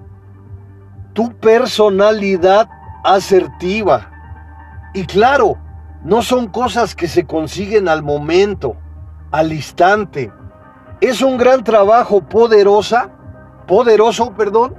tu 1.11 1.29
personalidad 1.39 2.69
asertiva. 3.03 4.09
Y 4.93 5.05
claro, 5.05 5.57
no 6.05 6.21
son 6.21 6.47
cosas 6.47 6.95
que 6.95 7.09
se 7.09 7.25
consiguen 7.25 7.89
al 7.89 8.01
momento, 8.01 8.77
al 9.31 9.51
instante. 9.51 10.31
Es 11.01 11.21
un 11.21 11.35
gran 11.35 11.65
trabajo 11.65 12.21
poderosa, 12.21 13.09
poderoso, 13.67 14.31
perdón, 14.35 14.73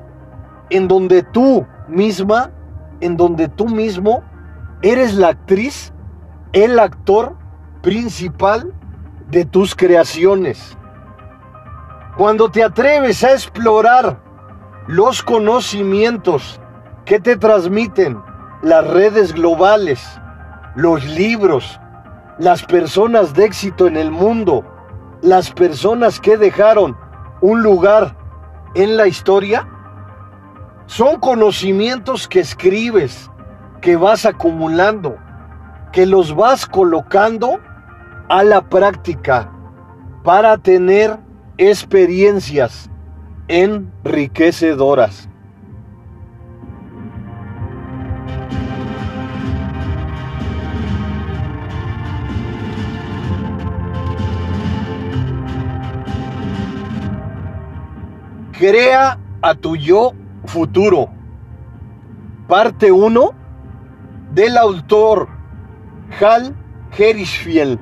en 0.71 0.89
donde 0.89 1.23
tú 1.23 1.67
misma, 1.87 2.51
en 3.01 3.19
donde 3.19 3.49
tú 3.49 3.69
mismo 3.69 4.23
eres 4.83 5.15
la 5.15 5.29
actriz, 5.29 5.93
el 6.53 6.79
actor 6.79 7.37
principal 7.83 8.73
de 9.29 9.45
tus 9.45 9.75
creaciones. 9.75 10.77
Cuando 12.17 12.51
te 12.51 12.63
atreves 12.63 13.23
a 13.25 13.33
explorar 13.33 14.21
los 14.87 15.23
conocimientos 15.23 16.61
¿Qué 17.07 17.21
te 17.21 17.37
transmiten 17.37 18.21
las 18.63 18.85
redes 18.85 19.33
globales, 19.33 20.05
los 20.75 21.05
libros, 21.05 21.79
las 22.37 22.65
personas 22.65 23.33
de 23.33 23.45
éxito 23.45 23.87
en 23.87 23.97
el 23.97 24.11
mundo, 24.11 24.65
las 25.23 25.53
personas 25.53 26.19
que 26.19 26.37
dejaron 26.37 26.97
un 27.41 27.63
lugar 27.63 28.17
en 28.75 28.97
la 28.97 29.07
historia, 29.07 29.69
son 30.87 31.21
conocimientos 31.21 32.27
que 32.27 32.41
escribes, 32.41 33.31
que 33.87 33.95
vas 33.95 34.27
acumulando, 34.27 35.17
que 35.93 36.07
los 36.07 36.35
vas 36.35 36.67
colocando 36.67 37.61
a 38.29 38.43
la 38.43 38.61
práctica 38.69 39.49
para 40.25 40.59
tener 40.59 41.17
experiencias 41.57 42.91
enriquecedoras. 43.47 45.29
Crea 58.51 59.21
a 59.43 59.55
tu 59.55 59.77
yo 59.77 60.13
futuro. 60.45 61.09
Parte 62.49 62.91
1 62.91 63.36
del 64.33 64.57
autor 64.57 65.29
Hal 66.21 66.55
Herishfield. 66.97 67.79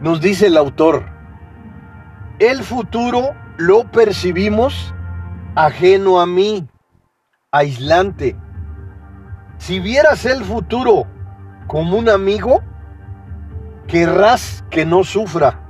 Nos 0.00 0.20
dice 0.20 0.48
el 0.48 0.58
autor, 0.58 1.06
el 2.38 2.62
futuro 2.62 3.34
lo 3.56 3.90
percibimos 3.90 4.94
ajeno 5.54 6.20
a 6.20 6.26
mí, 6.26 6.68
aislante. 7.50 8.36
Si 9.56 9.80
vieras 9.80 10.26
el 10.26 10.44
futuro 10.44 11.06
como 11.66 11.96
un 11.96 12.10
amigo, 12.10 12.60
querrás 13.86 14.64
que 14.70 14.84
no 14.84 15.04
sufra. 15.04 15.60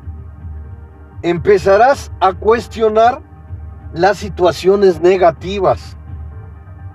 Empezarás 1.23 2.13
a 2.21 2.33
cuestionar 2.33 3.23
las 3.93 4.19
situaciones 4.19 5.01
negativas. 5.01 5.97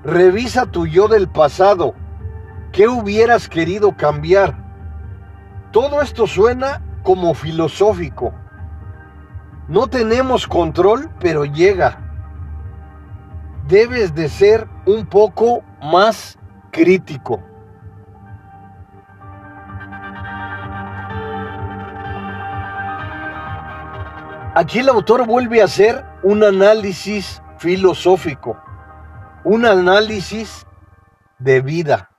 Revisa 0.03 0.65
tu 0.65 0.86
yo 0.86 1.08
del 1.08 1.27
pasado. 1.27 1.93
¿Qué 2.71 2.88
hubieras 2.88 3.49
querido 3.49 3.95
cambiar? 3.97 4.55
Todo 5.71 6.01
esto 6.01 6.27
suena 6.27 6.82
como 7.03 7.34
filosófico. 7.34 8.34
No 9.67 9.88
tenemos 9.88 10.47
control, 10.47 11.10
pero 11.19 11.45
llega. 11.45 11.99
Debes 13.67 14.15
de 14.15 14.29
ser 14.29 14.67
un 14.86 15.05
poco 15.05 15.63
más 15.82 16.38
crítico. 16.71 17.41
Aquí 24.59 24.79
el 24.79 24.89
autor 24.89 25.25
vuelve 25.25 25.61
a 25.61 25.63
hacer 25.63 26.03
un 26.21 26.43
análisis 26.43 27.41
filosófico, 27.59 28.61
un 29.45 29.65
análisis 29.65 30.67
de 31.37 31.61
vida. 31.61 32.09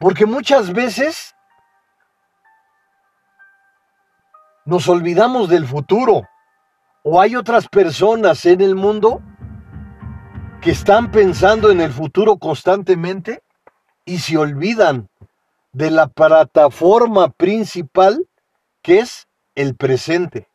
Porque 0.00 0.26
muchas 0.26 0.72
veces 0.72 1.36
nos 4.64 4.88
olvidamos 4.88 5.48
del 5.48 5.68
futuro 5.68 6.22
o 7.04 7.20
hay 7.20 7.36
otras 7.36 7.68
personas 7.68 8.44
en 8.44 8.60
el 8.60 8.74
mundo 8.74 9.22
que 10.60 10.72
están 10.72 11.12
pensando 11.12 11.70
en 11.70 11.80
el 11.80 11.92
futuro 11.92 12.38
constantemente 12.38 13.44
y 14.04 14.18
se 14.18 14.36
olvidan 14.36 15.08
de 15.70 15.92
la 15.92 16.08
plataforma 16.08 17.28
principal 17.28 18.26
que 18.82 18.98
es 18.98 19.28
el 19.54 19.76
presente. 19.76 20.48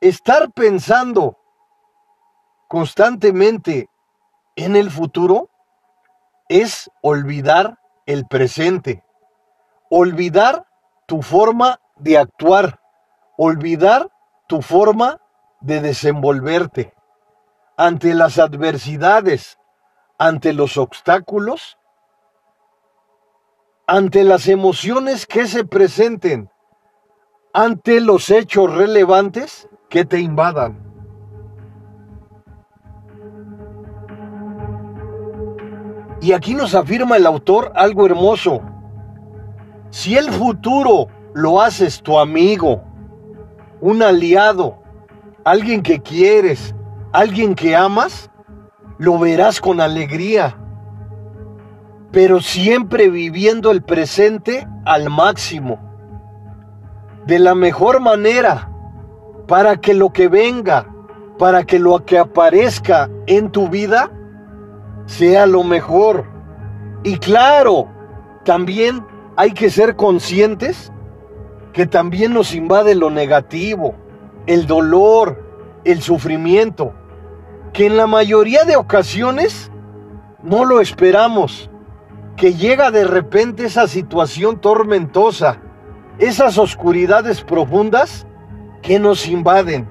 Estar 0.00 0.50
pensando 0.52 1.36
constantemente 2.68 3.90
en 4.56 4.74
el 4.74 4.90
futuro 4.90 5.50
es 6.48 6.90
olvidar 7.02 7.78
el 8.06 8.26
presente, 8.26 9.04
olvidar 9.90 10.66
tu 11.04 11.20
forma 11.20 11.80
de 11.96 12.16
actuar, 12.16 12.80
olvidar 13.36 14.10
tu 14.46 14.62
forma 14.62 15.20
de 15.60 15.82
desenvolverte. 15.82 16.94
Ante 17.76 18.14
las 18.14 18.38
adversidades, 18.38 19.58
ante 20.16 20.54
los 20.54 20.78
obstáculos, 20.78 21.76
ante 23.86 24.24
las 24.24 24.48
emociones 24.48 25.26
que 25.26 25.46
se 25.46 25.64
presenten, 25.64 26.50
ante 27.52 28.00
los 28.00 28.30
hechos 28.30 28.72
relevantes 28.72 29.68
que 29.88 30.04
te 30.04 30.20
invadan. 30.20 30.78
Y 36.20 36.32
aquí 36.32 36.54
nos 36.54 36.74
afirma 36.74 37.16
el 37.16 37.26
autor 37.26 37.72
algo 37.74 38.06
hermoso. 38.06 38.60
Si 39.88 40.16
el 40.16 40.30
futuro 40.30 41.08
lo 41.34 41.60
haces 41.60 42.02
tu 42.02 42.18
amigo, 42.18 42.84
un 43.80 44.02
aliado, 44.02 44.82
alguien 45.44 45.82
que 45.82 46.00
quieres, 46.00 46.74
alguien 47.12 47.54
que 47.54 47.74
amas, 47.74 48.30
lo 48.98 49.18
verás 49.18 49.60
con 49.60 49.80
alegría, 49.80 50.56
pero 52.12 52.40
siempre 52.40 53.08
viviendo 53.08 53.70
el 53.70 53.82
presente 53.82 54.68
al 54.84 55.08
máximo, 55.08 55.89
de 57.26 57.38
la 57.38 57.54
mejor 57.54 58.00
manera, 58.00 58.70
para 59.46 59.76
que 59.80 59.94
lo 59.94 60.12
que 60.12 60.28
venga, 60.28 60.86
para 61.38 61.64
que 61.64 61.78
lo 61.78 62.04
que 62.04 62.18
aparezca 62.18 63.10
en 63.26 63.50
tu 63.50 63.68
vida, 63.68 64.10
sea 65.06 65.46
lo 65.46 65.64
mejor. 65.64 66.24
Y 67.02 67.18
claro, 67.18 67.88
también 68.44 69.04
hay 69.36 69.52
que 69.52 69.70
ser 69.70 69.96
conscientes 69.96 70.92
que 71.72 71.86
también 71.86 72.34
nos 72.34 72.54
invade 72.54 72.94
lo 72.94 73.10
negativo, 73.10 73.94
el 74.46 74.66
dolor, 74.66 75.42
el 75.84 76.02
sufrimiento, 76.02 76.92
que 77.72 77.86
en 77.86 77.96
la 77.96 78.06
mayoría 78.06 78.64
de 78.64 78.76
ocasiones 78.76 79.70
no 80.42 80.64
lo 80.64 80.80
esperamos, 80.80 81.70
que 82.36 82.54
llega 82.54 82.90
de 82.90 83.04
repente 83.04 83.66
esa 83.66 83.86
situación 83.86 84.60
tormentosa, 84.60 85.60
esas 86.20 86.58
oscuridades 86.58 87.42
profundas 87.42 88.26
que 88.82 88.98
nos 88.98 89.26
invaden. 89.26 89.88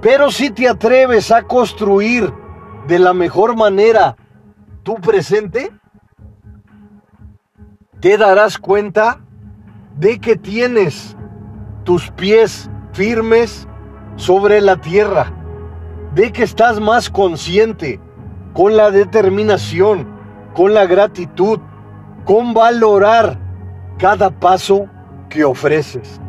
Pero 0.00 0.30
si 0.30 0.50
te 0.50 0.68
atreves 0.68 1.32
a 1.32 1.42
construir 1.42 2.32
de 2.86 2.98
la 3.00 3.12
mejor 3.12 3.56
manera 3.56 4.16
tu 4.84 4.94
presente, 4.94 5.72
te 8.00 8.16
darás 8.16 8.56
cuenta 8.56 9.20
de 9.96 10.20
que 10.20 10.36
tienes 10.36 11.16
tus 11.82 12.10
pies 12.12 12.70
firmes 12.92 13.66
sobre 14.14 14.60
la 14.60 14.80
tierra, 14.80 15.32
de 16.14 16.30
que 16.30 16.44
estás 16.44 16.78
más 16.78 17.10
consciente 17.10 18.00
con 18.52 18.76
la 18.76 18.92
determinación, 18.92 20.06
con 20.54 20.72
la 20.72 20.86
gratitud, 20.86 21.58
con 22.24 22.54
valorar 22.54 23.47
cada 23.98 24.30
paso 24.30 24.86
que 25.28 25.44
ofreces. 25.44 26.20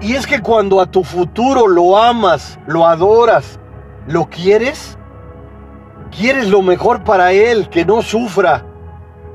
Y 0.00 0.14
es 0.14 0.26
que 0.26 0.40
cuando 0.40 0.80
a 0.80 0.86
tu 0.86 1.04
futuro 1.04 1.68
lo 1.68 1.96
amas, 1.96 2.58
lo 2.66 2.86
adoras, 2.86 3.60
lo 4.06 4.26
quieres, 4.26 4.98
quieres 6.10 6.48
lo 6.48 6.62
mejor 6.62 7.04
para 7.04 7.32
él, 7.32 7.68
que 7.68 7.84
no 7.84 8.02
sufra. 8.02 8.64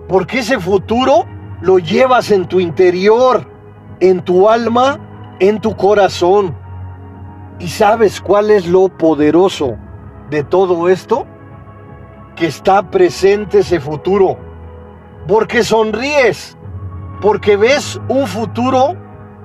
Porque 0.09 0.39
ese 0.39 0.59
futuro 0.59 1.25
lo 1.61 1.77
llevas 1.79 2.31
en 2.31 2.47
tu 2.47 2.59
interior, 2.59 3.52
en 4.03 4.21
tu 4.21 4.47
alma, 4.49 4.99
en 5.39 5.59
tu 5.59 5.75
corazón. 5.75 6.55
¿Y 7.59 7.67
sabes 7.67 8.21
cuál 8.21 8.51
es 8.51 8.67
lo 8.67 8.89
poderoso 8.89 9.77
de 10.29 10.43
todo 10.43 10.89
esto? 10.89 11.25
Que 12.35 12.47
está 12.47 12.89
presente 12.89 13.59
ese 13.59 13.79
futuro. 13.79 14.37
Porque 15.27 15.63
sonríes, 15.63 16.57
porque 17.21 17.57
ves 17.57 17.99
un 18.09 18.27
futuro 18.27 18.95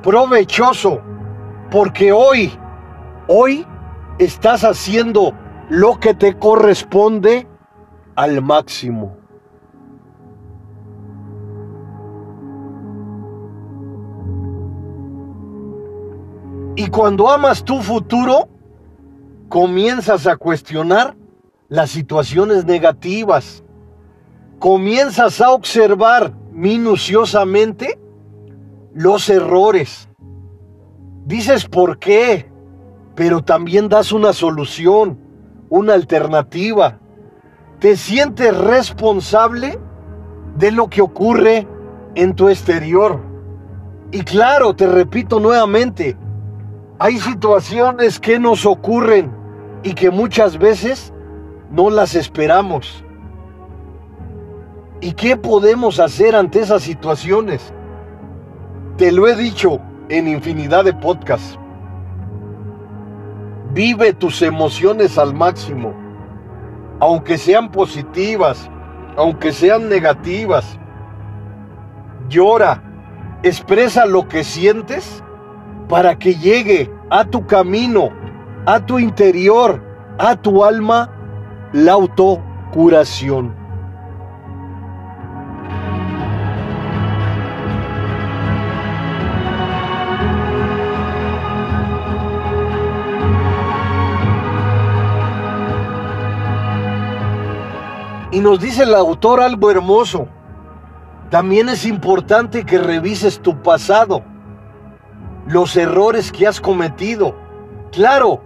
provechoso 0.03 1.01
porque 1.71 2.13
hoy 2.13 2.59
Hoy 3.31 3.67
estás 4.19 4.65
haciendo 4.65 5.35
lo 5.69 6.01
que 6.01 6.15
te 6.15 6.39
corresponde 6.39 7.47
al 8.17 8.41
máximo. 8.41 9.18
Y 16.79 16.91
cuando 16.91 17.29
amas 17.29 17.65
tu 17.65 17.83
futuro, 17.83 18.49
comienzas 19.49 20.29
a 20.29 20.37
cuestionar 20.37 21.17
las 21.69 21.91
situaciones 21.91 22.67
negativas. 22.67 23.65
Comienzas 24.61 25.41
a 25.41 25.51
observar 25.51 26.33
minuciosamente 26.53 27.99
los 28.95 29.29
errores. 29.29 30.09
Dices 31.27 31.65
por 31.65 31.99
qué, 31.99 32.49
pero 33.17 33.43
también 33.43 33.89
das 33.89 34.13
una 34.13 34.33
solución, 34.33 35.19
una 35.71 35.95
alternativa. 35.95 37.01
Te 37.81 37.97
sientes 37.97 38.57
responsable 38.57 39.81
de 40.57 40.71
lo 40.71 40.89
que 40.89 41.03
ocurre 41.03 41.67
en 42.15 42.37
tu 42.37 42.49
exterior. 42.49 43.21
Y 44.13 44.21
claro, 44.21 44.77
te 44.77 44.87
repito 44.87 45.41
nuevamente, 45.41 46.17
hay 46.99 47.19
situaciones 47.19 48.19
que 48.19 48.39
nos 48.41 48.67
ocurren 48.67 49.31
y 49.85 49.95
que 49.95 50.11
muchas 50.11 50.59
veces 50.59 51.13
no 51.71 51.91
las 51.91 52.15
esperamos. 52.15 53.05
¿Y 55.01 55.13
qué 55.13 55.37
podemos 55.37 56.01
hacer 56.01 56.35
ante 56.35 56.61
esas 56.61 56.83
situaciones? 56.83 57.73
Te 58.97 59.13
lo 59.13 59.29
he 59.29 59.37
dicho 59.37 59.81
en 60.09 60.27
infinidad 60.27 60.85
de 60.85 60.93
podcasts. 60.93 61.57
Vive 63.73 64.13
tus 64.13 64.43
emociones 64.43 65.19
al 65.19 65.35
máximo, 65.35 65.95
aunque 66.99 67.39
sean 67.39 67.71
positivas, 67.71 68.69
aunque 69.17 69.53
sean 69.53 69.89
negativas. 69.89 70.81
Llora, 72.29 72.83
expresa 73.45 74.05
lo 74.05 74.27
que 74.27 74.43
sientes 74.43 75.23
para 75.89 76.19
que 76.19 76.35
llegue 76.35 76.91
a 77.11 77.25
tu 77.25 77.47
camino, 77.47 78.11
a 78.67 78.85
tu 78.85 78.99
interior, 78.99 79.83
a 80.19 80.37
tu 80.37 80.63
alma, 80.65 81.11
la 81.73 81.93
autocuración. 81.93 83.57
Y 98.31 98.41
nos 98.41 98.61
dice 98.61 98.83
el 98.83 98.95
autor 98.95 99.41
algo 99.41 99.71
hermoso. 99.71 100.29
También 101.31 101.71
es 101.71 101.87
importante 101.87 102.65
que 102.65 102.79
revises 102.79 103.41
tu 103.41 103.63
pasado 103.63 104.23
los 105.49 105.77
errores 105.77 106.31
que 106.31 106.47
has 106.47 106.61
cometido. 106.61 107.35
Claro, 107.91 108.41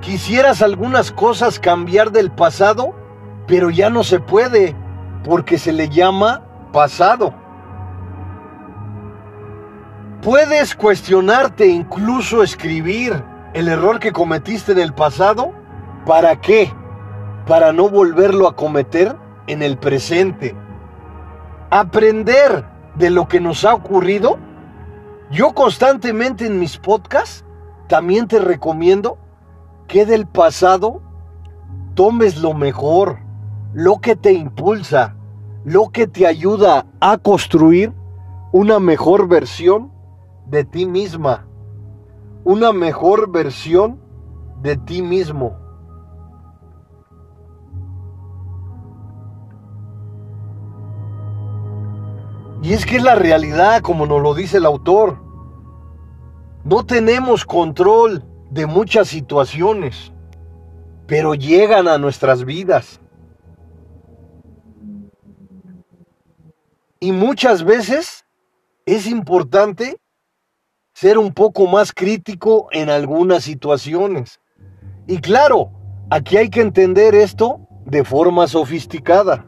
quisieras 0.00 0.60
algunas 0.60 1.10
cosas 1.10 1.58
cambiar 1.58 2.12
del 2.12 2.30
pasado, 2.30 2.94
pero 3.46 3.70
ya 3.70 3.88
no 3.88 4.04
se 4.04 4.20
puede 4.20 4.76
porque 5.24 5.58
se 5.58 5.72
le 5.72 5.88
llama 5.88 6.42
pasado. 6.72 7.34
Puedes 10.22 10.74
cuestionarte, 10.74 11.66
incluso 11.66 12.42
escribir 12.42 13.24
el 13.54 13.68
error 13.68 13.98
que 13.98 14.12
cometiste 14.12 14.72
en 14.72 14.80
el 14.80 14.92
pasado. 14.92 15.52
¿Para 16.04 16.40
qué? 16.40 16.72
Para 17.46 17.72
no 17.72 17.88
volverlo 17.88 18.48
a 18.48 18.54
cometer 18.54 19.16
en 19.46 19.62
el 19.62 19.78
presente. 19.78 20.54
Aprender 21.70 22.64
de 22.96 23.10
lo 23.10 23.28
que 23.28 23.40
nos 23.40 23.64
ha 23.64 23.74
ocurrido 23.74 24.38
yo 25.30 25.54
constantemente 25.54 26.46
en 26.46 26.58
mis 26.58 26.78
podcasts 26.78 27.44
también 27.88 28.28
te 28.28 28.38
recomiendo 28.38 29.18
que 29.88 30.06
del 30.06 30.26
pasado 30.26 31.02
tomes 31.94 32.38
lo 32.38 32.54
mejor, 32.54 33.18
lo 33.72 34.00
que 34.00 34.16
te 34.16 34.32
impulsa, 34.32 35.16
lo 35.64 35.90
que 35.90 36.06
te 36.06 36.26
ayuda 36.26 36.86
a 37.00 37.18
construir 37.18 37.92
una 38.52 38.78
mejor 38.78 39.28
versión 39.28 39.92
de 40.46 40.64
ti 40.64 40.86
misma, 40.86 41.46
una 42.44 42.72
mejor 42.72 43.30
versión 43.30 44.00
de 44.62 44.76
ti 44.76 45.02
mismo. 45.02 45.65
Y 52.66 52.72
es 52.72 52.84
que 52.84 52.96
es 52.96 53.02
la 53.04 53.14
realidad, 53.14 53.80
como 53.80 54.06
nos 54.06 54.20
lo 54.20 54.34
dice 54.34 54.56
el 54.56 54.66
autor. 54.66 55.22
No 56.64 56.84
tenemos 56.84 57.44
control 57.44 58.24
de 58.50 58.66
muchas 58.66 59.06
situaciones, 59.06 60.12
pero 61.06 61.36
llegan 61.36 61.86
a 61.86 61.96
nuestras 61.96 62.44
vidas. 62.44 63.00
Y 66.98 67.12
muchas 67.12 67.62
veces 67.62 68.24
es 68.84 69.06
importante 69.06 70.00
ser 70.92 71.18
un 71.18 71.32
poco 71.32 71.68
más 71.68 71.92
crítico 71.92 72.66
en 72.72 72.90
algunas 72.90 73.44
situaciones. 73.44 74.40
Y 75.06 75.18
claro, 75.18 75.70
aquí 76.10 76.36
hay 76.36 76.50
que 76.50 76.62
entender 76.62 77.14
esto 77.14 77.60
de 77.84 78.02
forma 78.02 78.48
sofisticada. 78.48 79.46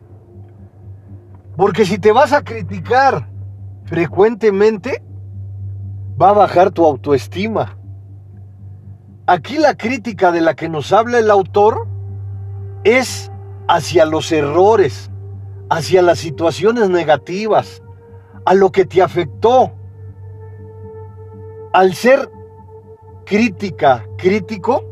Porque 1.59 1.85
si 1.85 1.99
te 1.99 2.12
vas 2.12 2.33
a 2.33 2.44
criticar 2.44 3.29
frecuentemente, 3.87 5.03
va 6.21 6.31
a 6.31 6.35
bajar 6.35 6.71
tu 6.71 6.85
autoestima. 6.87 7.77
Aquí 9.27 9.59
la 9.59 9.75
crítica 9.75 10.31
de 10.31 10.40
la 10.40 10.55
que 10.55 10.68
nos 10.68 10.92
habla 10.92 11.18
el 11.18 11.33
autor 11.33 11.88
es 12.85 13.33
hacia 13.66 14.05
los 14.05 14.31
errores, 14.31 15.11
hacia 15.68 16.01
las 16.01 16.21
situaciones 16.21 16.90
negativas, 16.90 17.83
a 18.44 18.55
lo 18.55 18.71
que 18.71 18.85
te 18.85 19.03
afectó. 19.03 19.73
Al 21.73 21.92
ser 21.94 22.31
crítica, 23.27 24.05
crítico, 24.16 24.85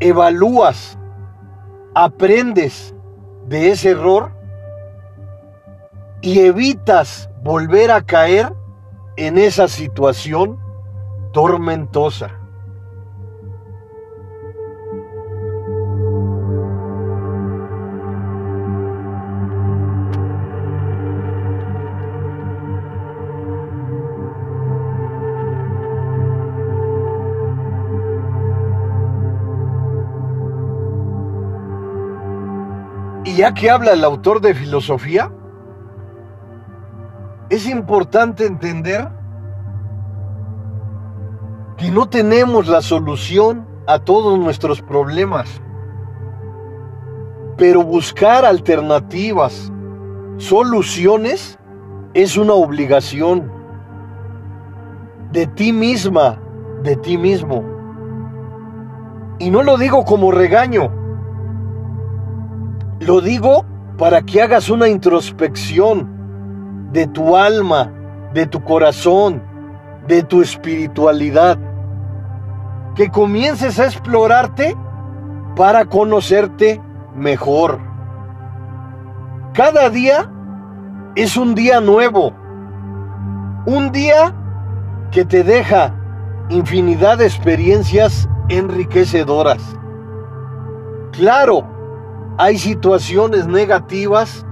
evalúas, 0.00 0.98
aprendes, 1.94 2.95
de 3.46 3.70
ese 3.70 3.90
error 3.90 4.32
y 6.20 6.40
evitas 6.40 7.30
volver 7.42 7.90
a 7.90 8.02
caer 8.02 8.52
en 9.16 9.38
esa 9.38 9.68
situación 9.68 10.58
tormentosa. 11.32 12.45
Ya 33.36 33.52
que 33.52 33.70
habla 33.70 33.92
el 33.92 34.02
autor 34.02 34.40
de 34.40 34.54
filosofía, 34.54 35.30
es 37.50 37.68
importante 37.68 38.46
entender 38.46 39.08
que 41.76 41.90
no 41.90 42.08
tenemos 42.08 42.66
la 42.66 42.80
solución 42.80 43.66
a 43.86 43.98
todos 43.98 44.38
nuestros 44.38 44.80
problemas, 44.80 45.60
pero 47.56 47.82
buscar 47.82 48.44
alternativas, 48.44 49.70
soluciones, 50.38 51.58
es 52.14 52.38
una 52.38 52.54
obligación 52.54 53.52
de 55.30 55.46
ti 55.46 55.72
misma, 55.72 56.40
de 56.82 56.96
ti 56.96 57.18
mismo. 57.18 57.62
Y 59.38 59.50
no 59.50 59.62
lo 59.62 59.76
digo 59.76 60.04
como 60.06 60.32
regaño, 60.32 60.90
lo 63.06 63.20
digo 63.20 63.64
para 63.98 64.22
que 64.22 64.42
hagas 64.42 64.68
una 64.68 64.88
introspección 64.88 66.90
de 66.92 67.06
tu 67.06 67.36
alma, 67.36 67.92
de 68.34 68.46
tu 68.46 68.64
corazón, 68.64 69.40
de 70.08 70.24
tu 70.24 70.42
espiritualidad. 70.42 71.56
Que 72.96 73.08
comiences 73.08 73.78
a 73.78 73.86
explorarte 73.86 74.76
para 75.54 75.84
conocerte 75.84 76.82
mejor. 77.14 77.78
Cada 79.52 79.88
día 79.88 80.28
es 81.14 81.36
un 81.36 81.54
día 81.54 81.80
nuevo. 81.80 82.32
Un 83.66 83.92
día 83.92 84.34
que 85.12 85.24
te 85.24 85.44
deja 85.44 85.94
infinidad 86.48 87.18
de 87.18 87.26
experiencias 87.26 88.28
enriquecedoras. 88.48 89.62
Claro, 91.12 91.75
hay 92.38 92.58
situaciones 92.58 93.46
negativas 93.46 94.44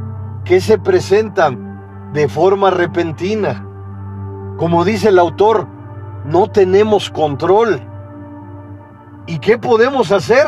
que 0.45 0.61
se 0.61 0.79
presentan 0.79 2.13
de 2.13 2.29
forma 2.29 2.71
repentina. 2.71 3.67
Como 4.57 4.85
dice 4.85 5.09
el 5.09 5.19
autor, 5.19 5.67
no 6.25 6.49
tenemos 6.49 7.11
control. 7.11 7.81
¿Y 9.27 9.39
qué 9.39 9.59
podemos 9.59 10.13
hacer? 10.13 10.47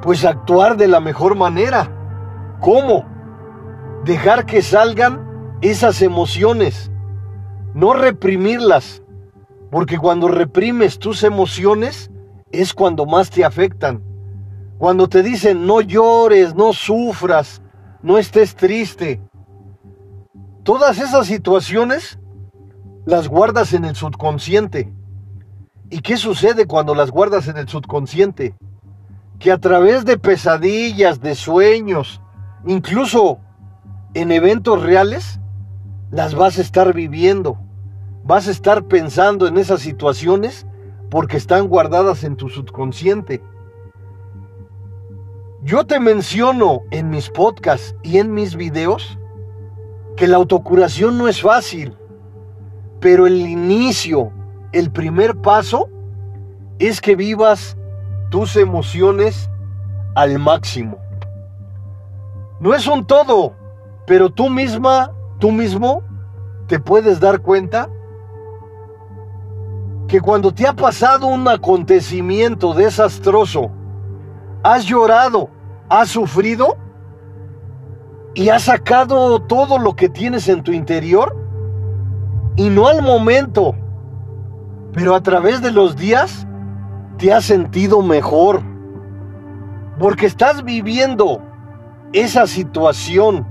Pues 0.00 0.24
actuar 0.24 0.76
de 0.76 0.88
la 0.88 1.00
mejor 1.00 1.36
manera. 1.36 1.88
¿Cómo? 2.60 3.04
Dejar 4.04 4.46
que 4.46 4.62
salgan 4.62 5.56
esas 5.60 6.02
emociones, 6.02 6.90
no 7.74 7.92
reprimirlas, 7.92 9.02
porque 9.70 9.98
cuando 9.98 10.26
reprimes 10.26 10.98
tus 10.98 11.22
emociones 11.22 12.10
es 12.50 12.74
cuando 12.74 13.06
más 13.06 13.30
te 13.30 13.44
afectan. 13.44 14.11
Cuando 14.82 15.08
te 15.08 15.22
dicen 15.22 15.64
no 15.64 15.80
llores, 15.80 16.56
no 16.56 16.72
sufras, 16.72 17.62
no 18.02 18.18
estés 18.18 18.56
triste. 18.56 19.20
Todas 20.64 20.98
esas 20.98 21.28
situaciones 21.28 22.18
las 23.04 23.28
guardas 23.28 23.74
en 23.74 23.84
el 23.84 23.94
subconsciente. 23.94 24.92
¿Y 25.88 26.00
qué 26.00 26.16
sucede 26.16 26.66
cuando 26.66 26.96
las 26.96 27.12
guardas 27.12 27.46
en 27.46 27.58
el 27.58 27.68
subconsciente? 27.68 28.56
Que 29.38 29.52
a 29.52 29.58
través 29.58 30.04
de 30.04 30.18
pesadillas, 30.18 31.20
de 31.20 31.36
sueños, 31.36 32.20
incluso 32.66 33.38
en 34.14 34.32
eventos 34.32 34.82
reales, 34.82 35.38
las 36.10 36.34
vas 36.34 36.58
a 36.58 36.62
estar 36.62 36.92
viviendo. 36.92 37.56
Vas 38.24 38.48
a 38.48 38.50
estar 38.50 38.82
pensando 38.86 39.46
en 39.46 39.58
esas 39.58 39.80
situaciones 39.80 40.66
porque 41.08 41.36
están 41.36 41.68
guardadas 41.68 42.24
en 42.24 42.34
tu 42.34 42.48
subconsciente. 42.48 43.40
Yo 45.64 45.84
te 45.84 46.00
menciono 46.00 46.80
en 46.90 47.08
mis 47.08 47.30
podcasts 47.30 47.94
y 48.02 48.18
en 48.18 48.34
mis 48.34 48.56
videos 48.56 49.16
que 50.16 50.26
la 50.26 50.36
autocuración 50.36 51.16
no 51.16 51.28
es 51.28 51.40
fácil, 51.40 51.96
pero 52.98 53.28
el 53.28 53.40
inicio, 53.40 54.32
el 54.72 54.90
primer 54.90 55.36
paso 55.36 55.88
es 56.80 57.00
que 57.00 57.14
vivas 57.14 57.76
tus 58.28 58.56
emociones 58.56 59.48
al 60.16 60.40
máximo. 60.40 60.98
No 62.58 62.74
es 62.74 62.88
un 62.88 63.06
todo, 63.06 63.54
pero 64.04 64.30
tú 64.30 64.50
misma, 64.50 65.12
tú 65.38 65.52
mismo, 65.52 66.02
te 66.66 66.80
puedes 66.80 67.20
dar 67.20 67.40
cuenta 67.40 67.88
que 70.08 70.20
cuando 70.20 70.52
te 70.52 70.66
ha 70.66 70.72
pasado 70.72 71.28
un 71.28 71.46
acontecimiento 71.46 72.74
desastroso, 72.74 73.70
has 74.62 74.84
llorado, 74.84 75.50
has 75.88 76.08
sufrido 76.08 76.76
y 78.34 78.48
has 78.48 78.64
sacado 78.64 79.42
todo 79.42 79.78
lo 79.78 79.94
que 79.94 80.08
tienes 80.08 80.48
en 80.48 80.62
tu 80.62 80.72
interior 80.72 81.36
y 82.56 82.68
no 82.68 82.88
al 82.88 83.02
momento, 83.02 83.74
pero 84.92 85.14
a 85.14 85.22
través 85.22 85.62
de 85.62 85.70
los 85.70 85.96
días 85.96 86.46
te 87.18 87.32
has 87.32 87.44
sentido 87.44 88.02
mejor 88.02 88.62
porque 89.98 90.26
estás 90.26 90.64
viviendo 90.64 91.42
esa 92.12 92.46
situación, 92.46 93.46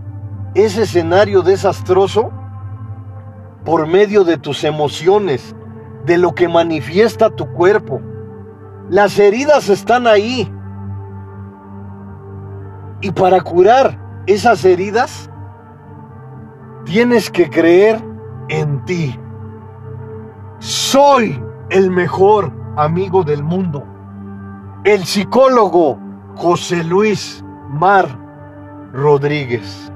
ese 0.55 0.83
escenario 0.83 1.41
desastroso 1.41 2.31
por 3.65 3.87
medio 3.87 4.23
de 4.23 4.37
tus 4.37 4.63
emociones, 4.63 5.55
de 6.05 6.17
lo 6.17 6.33
que 6.33 6.47
manifiesta 6.47 7.29
tu 7.29 7.51
cuerpo. 7.53 8.01
Las 8.89 9.17
heridas 9.19 9.69
están 9.69 10.07
ahí. 10.07 10.51
Y 13.01 13.11
para 13.11 13.41
curar 13.41 13.97
esas 14.27 14.63
heridas, 14.63 15.29
tienes 16.85 17.29
que 17.29 17.49
creer 17.49 18.01
en 18.49 18.85
ti. 18.85 19.19
Soy 20.59 21.43
el 21.69 21.89
mejor 21.89 22.51
amigo 22.77 23.23
del 23.23 23.43
mundo. 23.43 23.83
El 24.83 25.05
psicólogo 25.05 25.97
José 26.35 26.83
Luis 26.83 27.43
Mar 27.69 28.07
Rodríguez. 28.93 29.90